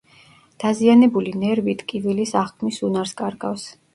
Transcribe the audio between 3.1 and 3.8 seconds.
კარგავს.